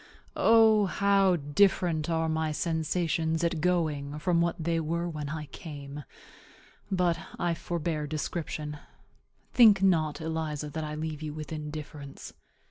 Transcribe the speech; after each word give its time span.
O, 0.35 0.87
how 0.87 1.35
different 1.35 2.09
are 2.09 2.27
my 2.27 2.51
sensations 2.51 3.43
at 3.43 3.61
going 3.61 4.17
from 4.17 4.41
what 4.41 4.55
they 4.57 4.79
were 4.79 5.07
when 5.07 5.29
I 5.29 5.45
came! 5.45 6.05
But 6.89 7.19
I 7.37 7.53
forbear 7.53 8.07
description. 8.07 8.79
Think 9.53 9.83
not, 9.83 10.19
Eliza, 10.19 10.71
that 10.71 10.83
I 10.83 10.95
leave 10.95 11.21
you 11.21 11.35
with 11.35 11.51
indifference. 11.53 12.33